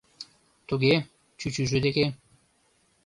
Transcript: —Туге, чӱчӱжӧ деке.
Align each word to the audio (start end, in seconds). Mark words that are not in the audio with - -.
—Туге, 0.67 0.95
чӱчӱжӧ 1.39 1.77
деке. 1.85 2.05